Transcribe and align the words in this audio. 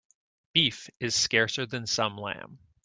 Beef 0.53 0.89
is 0.99 1.13
scarcer 1.13 1.67
than 1.67 1.85
some 1.85 2.17
lamb. 2.17 2.57